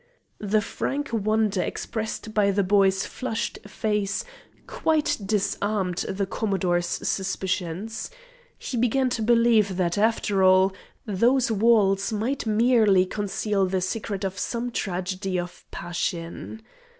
The 0.39 0.61
frank 0.61 1.13
wonder 1.13 1.61
expressed 1.61 2.33
by 2.33 2.49
the 2.49 2.63
boy's 2.63 3.05
flushed 3.05 3.59
face 3.67 4.25
quite 4.65 5.15
disarmed 5.23 5.99
the 6.09 6.25
Commodore's 6.25 6.87
suspicions. 6.87 8.09
He 8.57 8.77
began 8.77 9.11
to 9.11 9.21
believe 9.21 9.77
that, 9.77 9.99
after 9.99 10.41
all, 10.41 10.73
those 11.05 11.51
walls 11.51 12.11
might 12.11 12.47
merely 12.47 13.05
conceal 13.05 13.67
the 13.67 13.79
secret 13.79 14.23
of 14.23 14.39
some 14.39 14.71
tragedy 14.71 15.39
of 15.39 15.65
passion. 15.69 16.63